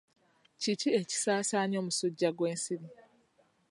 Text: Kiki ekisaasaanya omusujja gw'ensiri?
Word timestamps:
Kiki 0.61 0.89
ekisaasaanya 0.99 1.77
omusujja 1.81 2.29
gw'ensiri? 2.37 2.87